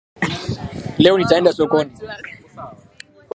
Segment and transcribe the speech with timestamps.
[1.03, 1.93] Leo nitaenda sokoni